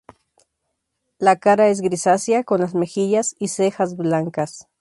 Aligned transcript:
La 1.19 1.35
cara 1.35 1.67
es 1.67 1.81
grisácea 1.81 2.43
con 2.43 2.61
las 2.61 2.73
mejillas 2.73 3.35
y 3.37 3.49
cejas 3.49 3.97
blancas. 3.97 4.67